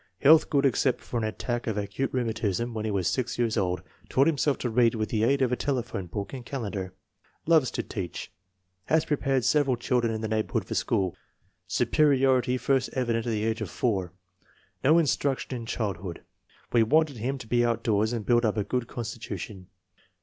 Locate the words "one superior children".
9.93-10.01